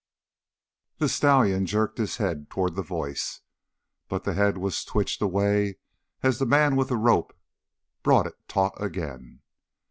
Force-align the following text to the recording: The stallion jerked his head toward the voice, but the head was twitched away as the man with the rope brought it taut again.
The 0.97 1.07
stallion 1.07 1.67
jerked 1.67 1.99
his 1.99 2.17
head 2.17 2.49
toward 2.49 2.73
the 2.75 2.81
voice, 2.81 3.41
but 4.09 4.23
the 4.23 4.33
head 4.33 4.57
was 4.57 4.83
twitched 4.83 5.21
away 5.21 5.77
as 6.23 6.39
the 6.39 6.47
man 6.47 6.75
with 6.75 6.87
the 6.87 6.97
rope 6.97 7.37
brought 8.01 8.25
it 8.25 8.47
taut 8.47 8.73
again. 8.81 9.41